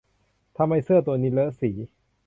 [0.57, 1.71] ทำไมเสื้อตัวนี้เลอะสี